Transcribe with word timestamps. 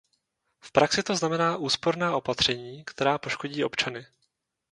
V 0.63 0.71
praxi 0.71 1.03
to 1.03 1.15
znamená 1.15 1.57
úsporná 1.57 2.15
opatření, 2.15 2.83
která 2.85 3.17
poškodí 3.17 3.63
občany. 3.63 4.05